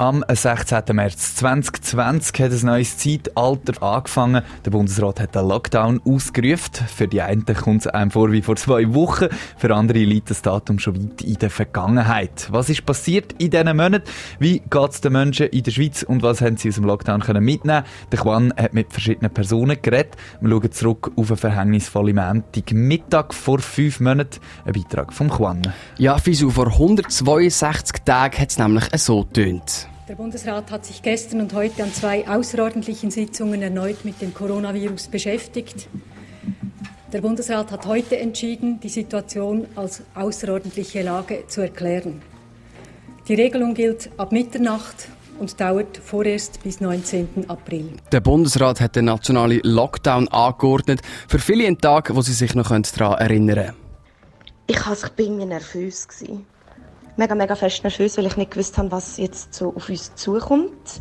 Am 0.00 0.24
16. 0.26 0.96
März 0.96 1.34
2020 1.34 2.40
hat 2.40 2.52
ein 2.52 2.64
neues 2.64 2.96
Zeitalter 2.96 3.82
angefangen. 3.82 4.42
Der 4.64 4.70
Bundesrat 4.70 5.20
hat 5.20 5.34
den 5.34 5.46
Lockdown 5.46 6.00
ausgerufen. 6.06 6.86
Für 6.86 7.06
die 7.06 7.20
einen 7.20 7.44
kommt 7.44 7.82
es 7.82 7.86
einem 7.86 8.10
vor 8.10 8.32
wie 8.32 8.40
vor 8.40 8.56
zwei 8.56 8.94
Wochen, 8.94 9.28
für 9.58 9.76
andere 9.76 9.98
liegt 9.98 10.30
das 10.30 10.40
Datum 10.40 10.78
schon 10.78 10.96
weit 10.96 11.20
in 11.20 11.34
der 11.34 11.50
Vergangenheit. 11.50 12.48
Was 12.50 12.70
ist 12.70 12.86
passiert 12.86 13.34
in 13.36 13.50
diesen 13.50 13.76
Monaten? 13.76 14.04
Wie 14.38 14.60
geht 14.60 14.90
es 14.90 15.02
den 15.02 15.12
Menschen 15.12 15.48
in 15.48 15.64
der 15.64 15.70
Schweiz 15.70 16.02
und 16.02 16.22
was 16.22 16.40
haben 16.40 16.56
sie 16.56 16.70
aus 16.70 16.76
dem 16.76 16.84
Lockdown 16.84 17.22
mitnehmen 17.44 17.84
Der 18.10 18.20
Juan 18.20 18.54
hat 18.56 18.72
mit 18.72 18.90
verschiedenen 18.90 19.30
Personen 19.30 19.82
geredet. 19.82 20.16
Wir 20.40 20.48
schauen 20.48 20.72
zurück 20.72 21.12
auf 21.14 21.28
eine 21.28 21.36
verhängnisvolle 21.36 22.14
Montag 22.14 22.72
Mittag 22.72 23.34
vor 23.34 23.58
fünf 23.58 24.00
Monaten. 24.00 24.40
Ein 24.64 24.72
Beitrag 24.72 25.12
vom 25.12 25.28
Juan. 25.28 25.60
Ja, 25.98 26.16
Fisu, 26.16 26.48
vor 26.48 26.68
162 26.68 28.00
Tagen 28.02 28.38
hat 28.38 28.48
es 28.48 28.58
nämlich 28.58 28.84
so 28.96 29.24
tönt. 29.24 29.89
Der 30.10 30.16
Bundesrat 30.16 30.72
hat 30.72 30.84
sich 30.84 31.02
gestern 31.02 31.40
und 31.40 31.54
heute 31.54 31.84
an 31.84 31.94
zwei 31.94 32.26
außerordentlichen 32.26 33.12
Sitzungen 33.12 33.62
erneut 33.62 34.04
mit 34.04 34.20
dem 34.20 34.34
Coronavirus 34.34 35.06
beschäftigt. 35.06 35.88
Der 37.12 37.20
Bundesrat 37.20 37.70
hat 37.70 37.86
heute 37.86 38.18
entschieden, 38.18 38.80
die 38.80 38.88
Situation 38.88 39.68
als 39.76 40.02
außerordentliche 40.16 41.02
Lage 41.02 41.44
zu 41.46 41.60
erklären. 41.60 42.22
Die 43.28 43.34
Regelung 43.34 43.72
gilt 43.74 44.10
ab 44.16 44.32
Mitternacht 44.32 45.06
und 45.38 45.60
dauert 45.60 45.98
vorerst 45.98 46.60
bis 46.64 46.80
19. 46.80 47.44
April. 47.46 47.92
Der 48.10 48.20
Bundesrat 48.20 48.80
hat 48.80 48.96
den 48.96 49.04
nationalen 49.04 49.60
Lockdown 49.62 50.26
angeordnet. 50.26 51.02
Für 51.28 51.38
viele 51.38 51.68
ein 51.68 51.78
Tag, 51.78 52.12
wo 52.16 52.20
sie 52.20 52.32
sich 52.32 52.56
noch 52.56 52.70
daran 52.70 53.18
erinnern 53.20 53.54
können. 53.54 53.76
Ich 54.66 54.84
war 54.84 54.96
irgendwie 55.16 55.46
nervös 55.46 56.08
mega, 57.16 57.34
mega 57.34 57.54
fest 57.54 57.82
nervös, 57.84 58.16
weil 58.16 58.26
ich 58.26 58.36
nicht 58.36 58.50
gewusst 58.50 58.78
habe, 58.78 58.90
was 58.90 59.16
jetzt 59.16 59.54
so 59.54 59.74
auf 59.74 59.88
uns 59.88 60.14
zukommt. 60.14 61.00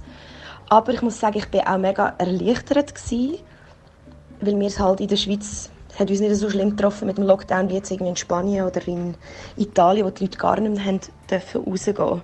Aber 0.69 0.93
ich 0.93 1.01
muss 1.01 1.19
sagen, 1.19 1.37
ich 1.39 1.51
war 1.53 1.73
auch 1.73 1.79
mega 1.79 2.13
erleichtert 2.17 2.93
gewesen, 2.93 3.39
weil 4.41 4.59
wir 4.59 4.67
es 4.67 4.79
halt 4.79 4.99
in 4.99 5.07
der 5.07 5.17
Schweiz 5.17 5.69
hat 5.97 6.09
uns 6.09 6.19
nicht 6.19 6.35
so 6.35 6.49
schlimm 6.49 6.71
getroffen 6.71 7.07
mit 7.07 7.17
dem 7.17 7.25
Lockdown 7.25 7.69
wie 7.69 7.75
jetzt 7.75 7.91
irgendwie 7.91 8.11
in 8.11 8.15
Spanien 8.15 8.65
oder 8.65 8.87
in 8.87 9.15
Italien, 9.57 10.05
wo 10.05 10.09
die 10.09 10.23
Leute 10.23 10.37
gar 10.37 10.59
nicht 10.59 10.75
mehr 10.75 10.85
haben 10.85 10.99
dürfen 11.29 11.63
rausgehen. 11.63 12.21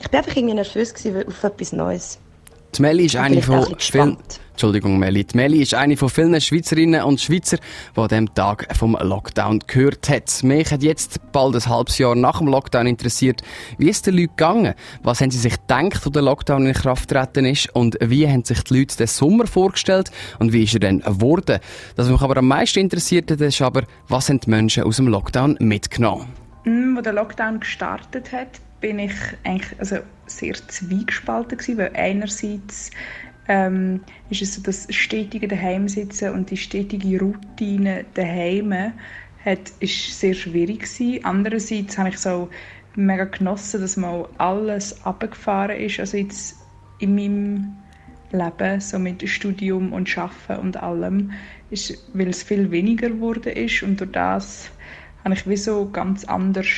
Ich 0.00 0.12
war 0.12 0.18
einfach 0.18 0.36
irgendwie 0.36 0.54
nervös 0.54 0.92
gewesen 0.92 1.26
auf 1.26 1.44
etwas 1.44 1.72
Neues. 1.72 2.18
Die 2.74 2.82
Melli 2.82 3.06
ist 3.06 3.16
eine 3.16 3.40
von 3.40 3.74
vielen, 3.78 4.18
Entschuldigung, 4.62 4.96
Melli. 4.96 5.24
Die 5.24 5.36
Melli 5.36 5.60
ist 5.60 5.74
eine 5.74 5.96
von 5.96 6.08
vielen 6.08 6.40
Schweizerinnen 6.40 7.02
und 7.02 7.20
Schweizer, 7.20 7.56
die 7.96 8.00
an 8.00 8.06
diesem 8.06 8.32
Tag 8.32 8.68
vom 8.76 8.96
Lockdown 8.96 9.58
gehört 9.66 10.08
hat. 10.08 10.44
Mich 10.44 10.70
hat 10.70 10.84
jetzt 10.84 11.18
bald 11.32 11.56
ein 11.56 11.66
halbes 11.66 11.98
Jahr 11.98 12.14
nach 12.14 12.38
dem 12.38 12.46
Lockdown 12.46 12.86
interessiert, 12.86 13.42
wie 13.78 13.88
ist 13.88 14.06
den 14.06 14.14
Leuten 14.14 14.36
gegangen? 14.36 14.74
Was 15.02 15.20
haben 15.20 15.32
sie 15.32 15.38
sich 15.38 15.54
gedacht, 15.54 16.06
als 16.06 16.12
der 16.12 16.22
Lockdown 16.22 16.66
in 16.66 16.74
Kraft 16.74 17.08
getreten 17.08 17.44
ist? 17.44 17.74
Und 17.74 17.98
wie 18.00 18.28
haben 18.28 18.44
sich 18.44 18.62
die 18.62 18.78
Leute 18.78 18.96
den 18.96 19.08
Sommer 19.08 19.48
vorgestellt? 19.48 20.12
Und 20.38 20.52
wie 20.52 20.62
ist 20.62 20.74
er 20.74 20.78
dann 20.78 21.00
geworden? 21.00 21.58
Das, 21.96 22.06
was 22.06 22.12
mich 22.12 22.22
aber 22.22 22.36
am 22.36 22.46
meisten 22.46 22.78
interessiert 22.78 23.32
hat, 23.32 23.40
ist 23.40 23.60
aber, 23.60 23.82
was 24.06 24.28
haben 24.28 24.38
die 24.38 24.48
Menschen 24.48 24.84
aus 24.84 24.94
dem 24.94 25.08
Lockdown 25.08 25.56
mitgenommen? 25.58 26.28
Mm, 26.66 26.98
als 26.98 27.02
der 27.02 27.14
Lockdown 27.14 27.58
gestartet 27.58 28.30
hat, 28.30 28.60
bin 28.80 29.00
ich 29.00 29.14
eigentlich 29.42 29.76
also 29.80 29.96
sehr 30.26 30.54
zwiegespalten 30.54 31.58
gewesen, 31.58 31.78
weil 31.78 31.90
einerseits 31.94 32.92
ähm, 33.52 34.00
ist 34.30 34.40
es 34.40 34.54
so, 34.54 34.62
das 34.62 34.86
stetige 34.88 35.46
Daheimsitzen 35.46 36.32
und 36.32 36.50
die 36.50 36.56
stetige 36.56 37.20
Routine 37.20 38.06
daheim 38.14 38.72
hat, 39.44 39.72
ist 39.80 40.18
sehr 40.18 40.32
schwierig 40.32 40.80
gewesen. 40.80 41.22
Andererseits 41.22 41.98
habe 41.98 42.08
ich 42.08 42.16
so 42.16 42.48
mega 42.96 43.24
genossen, 43.24 43.82
dass 43.82 43.98
mal 43.98 44.26
alles 44.38 45.04
abgefahren 45.04 45.76
ist, 45.76 46.00
also 46.00 46.16
jetzt 46.16 46.56
in 46.98 47.14
meinem 47.14 47.76
Leben, 48.30 48.80
so 48.80 48.98
mit 48.98 49.28
Studium 49.28 49.92
und 49.92 50.08
Schaffen 50.08 50.56
und 50.56 50.82
allem, 50.82 51.32
ist, 51.68 52.10
weil 52.14 52.28
es 52.28 52.42
viel 52.42 52.70
weniger 52.70 53.10
geworden 53.10 53.52
ist 53.52 53.82
und 53.82 54.00
durch 54.00 54.12
das 54.12 54.70
habe 55.24 55.34
ich 55.34 55.46
wie 55.46 55.58
so 55.58 55.90
ganz 55.90 56.24
anders 56.24 56.68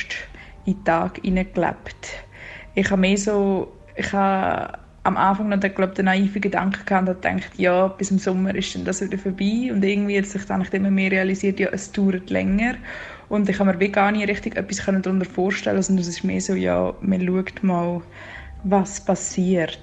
in 0.65 0.73
den 0.73 0.83
Tag 0.83 1.21
hineingelebt. 1.23 2.25
Ich 2.73 2.91
habe 2.91 2.99
mehr 2.99 3.17
so, 3.17 3.71
ich 3.95 4.11
habe 4.11 4.84
am 5.05 5.17
Anfang 5.17 5.49
noch 5.49 5.59
glaub, 5.59 5.93
den 5.93 6.05
naiven 6.05 6.41
Gedanken 6.41 6.83
gehabt 6.83 7.07
und 7.07 7.21
gedacht, 7.21 7.51
ja, 7.57 7.87
bis 7.87 8.09
im 8.09 8.17
Sommer 8.17 8.55
ist 8.55 8.73
dann 8.73 8.85
das 8.85 9.01
wieder 9.01 9.19
vorbei. 9.19 9.69
Und 9.71 9.85
irgendwie 9.85 10.17
hat 10.17 10.25
sich 10.25 10.43
dann 10.45 10.63
immer 10.63 10.89
mehr 10.89 11.11
realisiert, 11.11 11.59
ja, 11.59 11.69
es 11.71 11.91
dauert 11.91 12.31
länger. 12.31 12.73
Und 13.29 13.47
ich 13.47 13.59
habe 13.59 13.71
mir 13.71 13.79
wie 13.79 13.89
gar 13.89 14.11
nicht 14.11 14.27
richtig 14.27 14.55
etwas 14.55 14.83
darunter 14.83 15.25
vorstellen 15.25 15.81
sondern 15.81 16.01
es 16.01 16.07
ist 16.07 16.23
mehr 16.23 16.41
so, 16.41 16.53
ja, 16.53 16.93
man 17.01 17.25
schaut 17.25 17.63
mal, 17.63 18.01
was 18.63 18.99
passiert. 18.99 19.77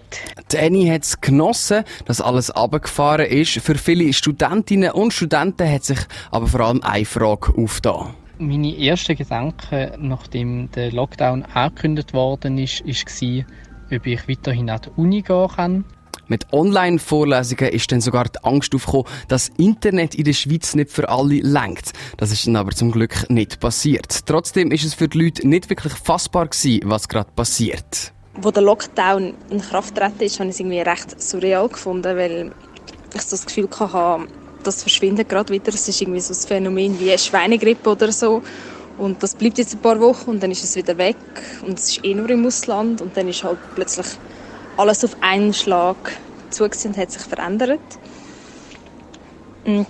Die 0.50 0.58
Annie 0.58 0.92
hat 0.92 1.04
es 1.04 1.20
genossen, 1.20 1.84
dass 2.04 2.20
alles 2.20 2.50
abgefahren 2.50 3.26
ist. 3.26 3.60
Für 3.60 3.76
viele 3.76 4.12
Studentinnen 4.12 4.90
und 4.90 5.12
Studenten 5.12 5.70
hat 5.70 5.84
sich 5.84 6.00
aber 6.32 6.48
vor 6.48 6.60
allem 6.60 6.82
eine 6.82 7.04
Frage 7.04 7.54
aufgetan. 7.56 8.14
Meine 8.38 8.76
ersten 8.76 9.16
Gedanken, 9.16 9.92
nachdem 9.98 10.68
der 10.72 10.90
Lockdown 10.90 11.44
angekündigt 11.54 12.12
worden 12.12 12.58
ist, 12.58 12.84
war, 12.84 13.44
ob 13.92 14.06
ich 14.06 14.28
weiterhin 14.28 14.70
an 14.70 14.80
die 14.84 15.00
Uni 15.00 15.22
gehen 15.22 15.48
kann. 15.48 15.84
Mit 16.28 16.52
Online-Vorlesungen 16.52 17.70
ist 17.72 17.92
dann 17.92 18.00
sogar 18.00 18.24
die 18.24 18.42
Angst 18.42 18.74
aufgekommen, 18.74 19.06
dass 19.28 19.50
Internet 19.58 20.14
in 20.14 20.24
der 20.24 20.32
Schweiz 20.32 20.74
nicht 20.74 20.90
für 20.90 21.08
alle 21.08 21.40
lenkt. 21.40 21.92
Das 22.16 22.32
ist 22.32 22.46
dann 22.46 22.56
aber 22.56 22.70
zum 22.70 22.90
Glück 22.90 23.28
nicht 23.28 23.60
passiert. 23.60 24.26
Trotzdem 24.26 24.70
ist 24.70 24.84
es 24.84 24.94
für 24.94 25.08
die 25.08 25.24
Leute 25.24 25.46
nicht 25.46 25.68
wirklich 25.68 25.92
fassbar 25.92 26.46
gewesen, 26.46 26.80
was 26.84 27.08
gerade 27.08 27.30
passiert. 27.32 28.12
Wo 28.40 28.50
der 28.50 28.62
Lockdown 28.62 29.34
in 29.50 29.60
Kraft 29.60 29.94
treten 29.94 30.22
ist, 30.22 30.40
habe 30.40 30.48
ich 30.48 30.54
es 30.54 30.60
irgendwie 30.60 30.80
recht 30.80 31.20
surreal 31.20 31.68
gefunden, 31.68 32.16
weil 32.16 32.52
ich 33.14 33.22
so 33.22 33.36
das 33.36 33.44
Gefühl 33.44 33.68
hatte, 33.78 34.26
das 34.62 34.82
verschwindet 34.82 35.28
gerade 35.28 35.52
wieder. 35.52 35.68
Es 35.68 35.86
ist 35.86 36.00
irgendwie 36.00 36.20
so 36.20 36.32
ein 36.32 36.46
Phänomen 36.48 36.98
wie 36.98 37.10
eine 37.10 37.18
Schweinegrippe 37.18 37.90
oder 37.90 38.10
so. 38.10 38.42
Und 38.98 39.22
das 39.22 39.34
bleibt 39.34 39.58
jetzt 39.58 39.74
ein 39.74 39.80
paar 39.80 39.98
Wochen 40.00 40.30
und 40.30 40.42
dann 40.42 40.50
ist 40.50 40.64
es 40.64 40.76
wieder 40.76 40.96
weg. 40.98 41.16
Und 41.66 41.78
es 41.78 41.90
ist 41.90 42.04
eh 42.04 42.14
nur 42.14 42.28
im 42.30 42.46
Ausland. 42.46 43.00
Und 43.00 43.16
dann 43.16 43.28
ist 43.28 43.42
halt 43.42 43.58
plötzlich 43.74 44.06
alles 44.76 45.04
auf 45.04 45.16
einen 45.20 45.52
Schlag 45.54 45.96
zugesehen 46.50 46.94
und 46.94 47.00
hat 47.00 47.10
sich 47.10 47.22
verändert. 47.22 47.80
Und 49.64 49.86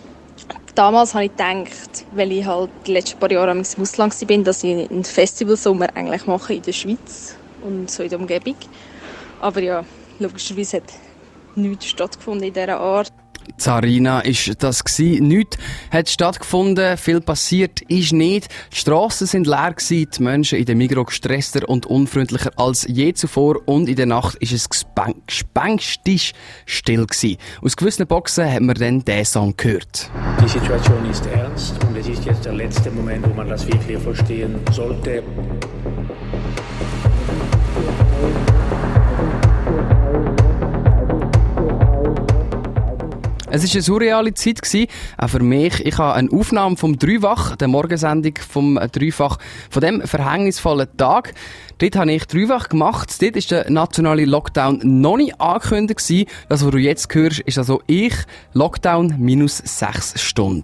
damals 0.74 1.14
habe 1.14 1.24
ich 1.24 1.30
gedacht, 1.32 2.06
weil 2.12 2.32
ich 2.32 2.46
halt 2.46 2.70
die 2.86 2.92
letzten 2.92 3.18
paar 3.18 3.30
Jahre 3.30 3.50
im 3.52 3.60
Ausland 3.60 4.30
war, 4.30 4.38
dass 4.38 4.64
ich 4.64 4.90
einen 4.90 5.04
Festivalsommer 5.04 5.88
eigentlich 5.94 6.26
mache 6.26 6.54
in 6.54 6.62
der 6.62 6.72
Schweiz 6.72 7.36
und 7.62 7.90
so 7.90 8.02
in 8.02 8.10
der 8.10 8.18
Umgebung. 8.18 8.56
Aber 9.40 9.60
ja, 9.60 9.84
logischerweise 10.18 10.78
hat 10.78 10.92
nichts 11.56 11.86
stattgefunden 11.86 12.46
in 12.46 12.54
dieser 12.54 12.78
Art. 12.78 13.12
Zarina 13.56 14.20
ist 14.20 14.62
das 14.62 14.84
gewesen. 14.84 15.28
Nichts 15.28 15.58
hat 15.90 16.08
stattgefunden, 16.08 16.96
viel 16.96 17.20
passiert 17.20 17.80
ist 17.82 18.12
nicht. 18.12 18.48
Die 18.72 18.76
Strassen 18.76 19.26
sind 19.26 19.46
leer 19.46 19.74
gewesen, 19.74 20.08
die 20.16 20.22
Menschen 20.22 20.58
in 20.58 20.64
der 20.64 20.74
Migros 20.74 21.06
gestresster 21.06 21.68
und 21.68 21.86
unfreundlicher 21.86 22.50
als 22.56 22.86
je 22.88 23.12
zuvor 23.12 23.60
und 23.66 23.88
in 23.88 23.96
der 23.96 24.06
Nacht 24.06 24.36
ist 24.36 24.52
es 24.52 24.68
gespenstisch 24.68 26.32
still 26.66 27.06
gewesen. 27.06 27.36
Aus 27.62 27.76
gewissen 27.76 28.06
Boxen 28.06 28.50
haben 28.50 28.66
wir 28.66 28.74
dann 28.74 29.04
diesen 29.04 29.24
Song 29.24 29.54
gehört. 29.56 30.10
Die 30.42 30.48
Situation 30.48 31.10
ist 31.10 31.26
ernst 31.26 31.74
und 31.84 31.96
es 31.96 32.08
ist 32.08 32.24
jetzt 32.24 32.44
der 32.44 32.54
letzte 32.54 32.90
Moment, 32.90 33.28
wo 33.28 33.34
man 33.34 33.48
das 33.48 33.66
wirklich 33.66 33.98
verstehen 33.98 34.56
sollte. 34.72 35.22
Es 43.54 43.62
war 43.62 43.70
eine 43.70 43.82
surreale 43.82 44.32
Zeit, 44.32 44.62
gewesen, 44.62 44.86
auch 45.18 45.28
für 45.28 45.40
mich. 45.40 45.84
Ich 45.84 45.98
habe 45.98 46.14
eine 46.14 46.32
Aufnahme 46.32 46.78
vom 46.78 46.98
Dreifach, 46.98 47.54
der 47.56 47.68
Morgensendung 47.68 48.32
vom 48.36 48.80
Dreifach, 48.90 49.36
von 49.68 49.82
dem 49.82 50.00
verhängnisvollen 50.00 50.88
Tag. 50.96 51.34
Dort 51.76 51.96
habe 51.96 52.12
ich 52.12 52.24
Dreifach 52.24 52.70
gemacht. 52.70 53.20
Dort 53.20 53.34
war 53.34 53.42
der 53.50 53.70
nationale 53.70 54.24
Lockdown 54.24 54.80
noch 54.82 55.18
nicht 55.18 55.38
angekündigt. 55.38 56.00
Gewesen. 56.00 56.26
Das, 56.48 56.64
was 56.64 56.70
du 56.70 56.78
jetzt 56.78 57.14
hörst, 57.14 57.40
ist 57.40 57.58
also 57.58 57.82
ich, 57.86 58.14
Lockdown 58.54 59.16
minus 59.18 59.58
sechs 59.58 60.18
Stunden. 60.18 60.62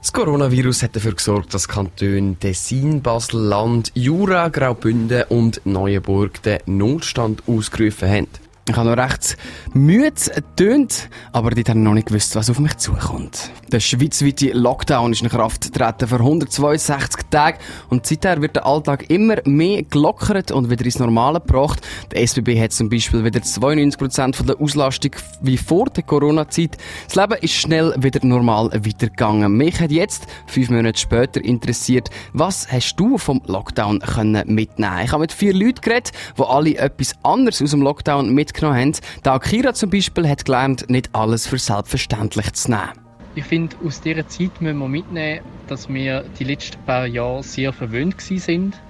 Das 0.00 0.12
Coronavirus 0.12 0.82
hat 0.82 0.96
dafür 0.96 1.14
gesorgt, 1.14 1.54
dass 1.54 1.68
Kantone 1.68 2.34
Tessin, 2.40 3.02
Basel-Land, 3.02 3.92
Jura, 3.94 4.48
Graubünden 4.48 5.22
und 5.28 5.60
Neuenburg 5.64 6.42
den 6.42 6.58
Notstand 6.66 7.44
ausgerufen 7.46 8.08
haben. 8.08 8.45
Ich 8.68 8.74
habe 8.74 8.90
noch 8.90 8.96
recht 8.96 9.36
müde 9.74 10.10
getönt, 10.10 11.08
aber 11.30 11.50
dort 11.50 11.68
habe 11.68 11.78
ich 11.78 11.84
noch 11.84 11.94
nicht 11.94 12.08
gewusst, 12.08 12.34
was 12.34 12.50
auf 12.50 12.58
mich 12.58 12.76
zukommt. 12.78 13.52
Der 13.70 13.78
schweizweite 13.78 14.50
Lockdown 14.50 15.12
ist 15.12 15.22
in 15.22 15.28
Kraft 15.28 15.72
getreten 15.72 16.08
für 16.08 16.16
162 16.16 17.26
Tage 17.30 17.58
und 17.90 18.06
seither 18.06 18.42
wird 18.42 18.56
der 18.56 18.66
Alltag 18.66 19.08
immer 19.08 19.36
mehr 19.44 19.84
gelockert 19.84 20.50
und 20.50 20.68
wieder 20.68 20.84
ins 20.84 20.98
Normale 20.98 21.40
gebracht. 21.40 21.86
Der 22.10 22.22
SBB 22.26 22.60
hat 22.60 22.72
zum 22.72 22.88
Beispiel 22.88 23.22
wieder 23.24 23.38
92% 23.38 24.34
von 24.34 24.46
der 24.48 24.60
Auslastung 24.60 25.12
wie 25.42 25.58
vor 25.58 25.86
der 25.86 26.02
Corona-Zeit. 26.02 26.76
Das 27.06 27.14
Leben 27.14 27.38
ist 27.42 27.54
schnell 27.54 27.94
wieder 27.98 28.26
normal 28.26 28.72
weitergegangen. 28.72 29.56
Mich 29.56 29.78
hat 29.78 29.92
jetzt, 29.92 30.26
fünf 30.48 30.70
Monate 30.70 30.98
später, 30.98 31.40
interessiert, 31.44 32.10
was 32.32 32.66
hast 32.72 32.96
du 32.96 33.16
vom 33.16 33.40
Lockdown 33.46 34.00
können 34.00 34.42
mitnehmen? 34.52 35.04
Ich 35.04 35.12
habe 35.12 35.20
mit 35.20 35.32
vier 35.32 35.54
Leuten 35.54 35.82
geredet, 35.82 36.10
die 36.36 36.42
alle 36.42 36.76
etwas 36.78 37.14
anderes 37.22 37.62
aus 37.62 37.70
dem 37.70 37.82
Lockdown 37.82 38.34
mitgenommen 38.34 38.55
mitgenommen 38.56 38.78
haben. 38.78 38.92
Da 39.22 39.34
Akira 39.34 39.74
zum 39.74 39.90
Beispiel 39.90 40.28
hat 40.28 40.44
gelernt, 40.44 40.88
nicht 40.88 41.10
alles 41.12 41.46
für 41.46 41.58
selbstverständlich 41.58 42.52
zu 42.54 42.70
nehmen. 42.70 42.92
Ich 43.34 43.44
finde, 43.44 43.76
aus 43.84 44.00
dieser 44.00 44.26
Zeit 44.26 44.60
müssen 44.60 44.78
wir 44.78 44.88
mitnehmen, 44.88 45.44
dass 45.68 45.88
wir 45.88 46.24
die 46.38 46.44
letzten 46.44 46.82
paar 46.84 47.06
Jahre 47.06 47.42
sehr 47.42 47.72
verwöhnt 47.72 48.20
sind. 48.20 48.80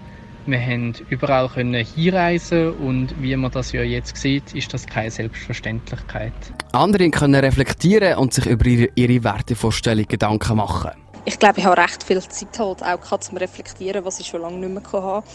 Wir 0.49 0.61
haben 0.61 0.95
überall 1.09 1.49
können 1.49 1.85
hinreisen 1.85 2.73
und 2.75 3.21
wie 3.21 3.35
man 3.35 3.51
das 3.51 3.73
ja 3.73 3.83
jetzt 3.83 4.17
sieht, 4.17 4.55
ist 4.55 4.73
das 4.73 4.87
keine 4.87 5.11
Selbstverständlichkeit. 5.11 6.33
Andere 6.71 7.11
können 7.11 7.35
reflektieren 7.35 8.17
und 8.19 8.33
sich 8.33 8.47
über 8.47 8.65
ihre, 8.67 8.89
ihre 8.95 9.25
Wertevorstellung 9.25 10.07
Gedanken 10.07 10.59
machen. 10.59 10.93
Ich 11.25 11.41
glaube, 11.41 11.59
ich 11.59 11.65
habe 11.65 11.83
recht 11.83 12.05
viel 12.05 12.23
Zeit 12.23 12.57
halt 12.61 12.85
auch 12.85 13.01
gehabt, 13.01 13.25
zum 13.25 13.39
reflektieren, 13.39 14.05
was 14.05 14.21
ich 14.21 14.29
schon 14.29 14.43
lange 14.43 14.59
nicht 14.59 14.93
mehr 14.93 15.03
hatte, 15.03 15.27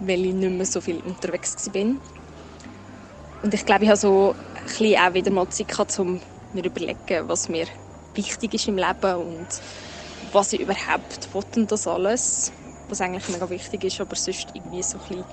weil 0.00 0.24
ich 0.24 0.32
nicht 0.32 0.52
mehr 0.52 0.64
so 0.64 0.80
viel 0.80 1.02
unterwegs 1.04 1.70
war. 1.74 1.84
Und 3.42 3.54
ich 3.54 3.64
glaube, 3.64 3.84
ich 3.84 3.88
habe 3.90 3.98
so 3.98 4.34
ein 4.56 4.64
bisschen 4.64 4.98
auch 4.98 5.14
wieder 5.14 5.30
mal 5.30 5.48
Zeit 5.48 5.68
gehabt, 5.68 5.98
um 5.98 6.20
mir 6.52 6.62
zu 6.62 6.68
überlegen, 6.68 7.28
was 7.28 7.48
mir 7.48 7.66
wichtig 8.14 8.54
ist 8.54 8.68
im 8.68 8.76
Leben 8.76 9.14
und 9.14 9.46
was 10.32 10.52
ich 10.52 10.60
überhaupt 10.60 11.28
will 11.32 11.66
das 11.66 11.86
alles, 11.86 12.52
was 12.88 13.00
eigentlich 13.00 13.28
mega 13.28 13.48
wichtig 13.48 13.84
ist, 13.84 14.00
aber 14.00 14.16
sonst 14.16 14.48
irgendwie 14.54 14.82
so 14.82 14.98
ein 14.98 15.08
bisschen 15.08 15.24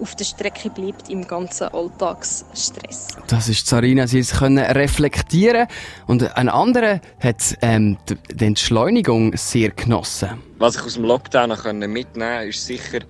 auf 0.00 0.14
der 0.14 0.24
Strecke 0.24 0.70
bleibt 0.70 1.08
im 1.08 1.26
ganzen 1.26 1.68
Alltagsstress. 1.68 3.08
Das 3.26 3.48
ist 3.48 3.66
Sarina, 3.66 4.06
sie 4.06 4.22
können 4.22 4.58
reflektieren 4.58 5.66
und 6.06 6.36
ein 6.36 6.48
anderer 6.48 7.00
hat 7.20 7.56
ähm, 7.62 7.98
die 8.30 8.44
Entschleunigung 8.44 9.36
sehr 9.36 9.70
genossen. 9.70 10.30
Was 10.58 10.76
ich 10.76 10.82
aus 10.82 10.94
dem 10.94 11.04
Lockdown 11.04 11.50
mitnehmen 11.78 12.04
konnte, 12.04 12.48
ist 12.48 12.64
sicher 12.64 13.00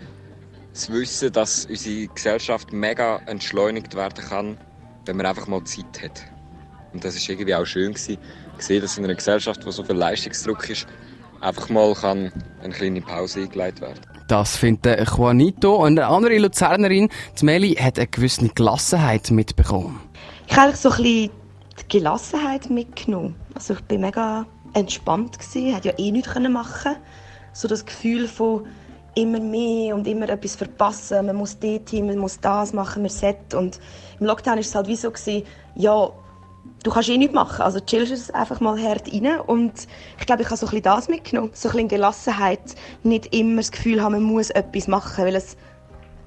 zu 0.72 0.92
wissen, 0.92 1.32
dass 1.32 1.66
unsere 1.66 2.08
Gesellschaft 2.08 2.72
mega 2.72 3.18
entschleunigt 3.26 3.94
werden 3.94 4.24
kann, 4.24 4.58
wenn 5.06 5.16
man 5.16 5.26
einfach 5.26 5.46
mal 5.46 5.64
Zeit 5.64 6.02
hat. 6.02 6.22
Und 6.92 7.04
das 7.04 7.16
ist 7.16 7.28
irgendwie 7.28 7.54
auch 7.54 7.64
schön 7.64 7.92
gewesen, 7.92 8.18
gesehen, 8.56 8.82
dass 8.82 8.98
in 8.98 9.04
einer 9.04 9.14
Gesellschaft, 9.14 9.64
wo 9.64 9.70
so 9.70 9.84
viel 9.84 9.96
Leistungsdruck 9.96 10.68
ist, 10.70 10.86
einfach 11.40 11.68
mal 11.68 11.94
kann 11.94 12.32
eine 12.62 12.74
kleine 12.74 13.00
Pause 13.00 13.40
eingeleitet 13.40 13.80
werden. 13.80 14.00
Das 14.28 14.56
findet 14.56 15.08
Juanito. 15.08 15.76
Und 15.76 15.98
eine 15.98 16.06
andere 16.06 16.38
Luzernerin, 16.38 17.08
die 17.40 17.44
Meli, 17.44 17.74
hat 17.74 17.98
eine 17.98 18.08
gewisse 18.08 18.48
Gelassenheit 18.48 19.30
mitbekommen. 19.30 20.00
Ich 20.48 20.56
habe 20.56 20.76
so 20.76 20.90
ein 20.90 21.02
bisschen 21.02 21.30
die 21.80 21.98
Gelassenheit 21.98 22.68
mitgenommen. 22.68 23.36
Also 23.54 23.74
ich 23.74 23.80
war 23.88 23.98
mega 23.98 24.46
entspannt 24.74 25.38
gewesen, 25.38 25.74
hätte 25.74 25.88
ja 25.88 25.94
eh 25.98 26.10
nichts 26.10 26.38
machen 26.38 26.82
können. 26.82 26.96
So 27.52 27.68
das 27.68 27.86
Gefühl 27.86 28.28
von 28.28 28.66
immer 29.18 29.40
mehr 29.40 29.94
und 29.94 30.06
immer 30.06 30.28
etwas 30.28 30.56
verpassen. 30.56 31.26
Man 31.26 31.36
muss 31.36 31.58
dort 31.58 31.90
hin, 31.90 32.06
man 32.06 32.18
muss 32.18 32.40
das 32.40 32.72
machen, 32.72 33.02
man 33.02 33.10
set. 33.10 33.54
Und 33.54 33.80
im 34.20 34.26
Lockdown 34.26 34.54
war 34.54 34.60
es 34.60 34.74
halt 34.74 34.86
wie 34.86 34.96
so, 34.96 35.10
gewesen, 35.10 35.44
ja, 35.74 36.10
du 36.82 36.90
kannst 36.90 37.08
eh 37.08 37.18
nichts 37.18 37.34
machen. 37.34 37.62
Also 37.62 37.80
chillst 37.80 38.12
es 38.12 38.30
einfach 38.30 38.60
mal 38.60 38.80
hart 38.80 39.12
rein. 39.12 39.40
Und 39.40 39.72
ich 40.18 40.26
glaube, 40.26 40.42
ich 40.42 40.48
habe 40.48 40.56
so 40.56 40.66
ein 40.66 40.70
bisschen 40.70 40.82
das 40.82 41.08
mitgenommen. 41.08 41.50
So 41.52 41.68
ein 41.68 41.72
bisschen 41.72 41.88
Gelassenheit. 41.88 42.76
Nicht 43.02 43.34
immer 43.34 43.56
das 43.56 43.72
Gefühl 43.72 44.02
haben, 44.02 44.12
man 44.12 44.22
muss 44.22 44.50
etwas 44.50 44.88
machen, 44.88 45.24
weil 45.24 45.34
es 45.34 45.56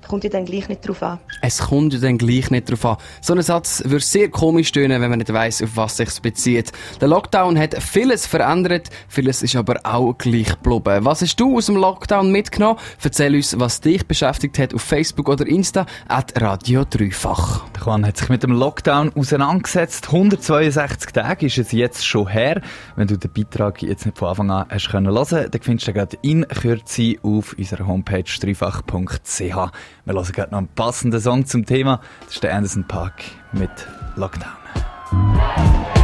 kommt 0.08 0.24
ja 0.24 0.30
dann 0.30 0.46
gleich 0.46 0.68
nicht 0.68 0.88
drauf 0.88 1.02
an. 1.04 1.20
Es 1.42 1.60
kommt 1.60 1.94
ja 1.94 2.00
dann 2.00 2.18
gleich 2.18 2.50
nicht 2.52 2.70
drauf 2.70 2.86
an. 2.86 2.98
So 3.22 3.34
ein 3.34 3.42
Satz 3.42 3.84
würde 3.86 4.04
sehr 4.04 4.30
komisch 4.30 4.72
tönen, 4.72 5.02
wenn 5.02 5.10
man 5.10 5.20
nicht 5.20 5.32
weiss, 5.32 5.62
auf 5.62 5.76
was 5.76 5.98
sich 5.98 6.22
bezieht. 6.22 6.72
Der 7.00 7.08
Lockdown 7.08 7.58
hat 7.58 7.82
vieles 7.82 8.28
verändert, 8.28 8.90
vieles 9.08 9.42
ist 9.42 9.56
aber 9.56 9.80
auch 9.84 10.14
gleich 10.18 10.50
geblieben. 10.50 11.06
Was 11.06 11.22
hast 11.22 11.36
du 11.40 11.58
aus 11.58 11.68
dem 11.68 11.76
Lockdown 11.76 12.32
mitgenommen? 12.32 12.80
Erzähl 13.04 13.36
uns, 13.36 13.60
was 13.60 13.82
dich 13.82 14.06
beschäftigt 14.06 14.58
hat 14.60 14.74
auf 14.74 14.82
Facebook 14.82 15.30
oder 15.30 15.46
Insta 15.46 15.86
at 16.08 16.40
Radio 16.42 16.86
Dreifach. 16.90 17.66
Der 17.76 17.84
Juan 17.84 18.06
hat 18.06 18.18
sich 18.18 18.30
mit 18.30 18.44
dem 18.44 18.52
Lockdown 18.52 19.12
auseinandergesetzt. 19.16 20.08
162 20.08 21.12
Tage 21.12 21.46
ist 21.46 21.58
es 21.58 21.72
jetzt 21.72 22.06
schon 22.06 22.28
her. 22.28 22.62
Wenn 22.96 23.08
du 23.08 23.18
den 23.18 23.32
Beitrag 23.32 23.82
jetzt 23.82 24.06
nicht 24.06 24.18
von 24.18 24.30
Anfang 24.30 24.52
an 24.52 24.66
hast 24.70 24.90
können 24.90 25.12
hören, 25.12 25.52
dann 25.52 25.62
findest 25.62 25.88
du 25.88 25.94
gerade 25.94 26.18
in 26.22 26.48
Kürze 26.48 27.16
auf 27.24 27.54
unserer 27.58 27.88
Homepage 27.88 28.24
dreifach.ch. 28.24 29.72
Wir 30.06 30.14
hören 30.14 30.32
gerade 30.32 30.52
noch 30.52 30.58
einen 30.60 30.68
passenden 30.68 31.20
Song 31.22 31.46
zum 31.46 31.66
Thema. 31.66 32.02
Das 32.26 32.36
ist 32.36 32.44
der 32.44 32.56
Anderson 32.56 32.88
Park 32.88 33.24
mit 33.54 33.72
Lockdown. 34.16 36.01